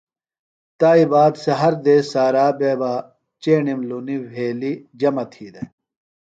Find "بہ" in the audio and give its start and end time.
2.79-2.91